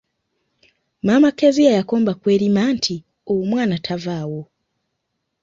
[1.03, 2.95] Maama Kezia yakomba ku erima nti
[3.33, 4.41] omwana tavaawo.